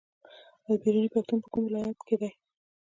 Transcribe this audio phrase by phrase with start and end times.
[0.69, 2.31] البیروني پوهنتون په کوم ولایت کې دی؟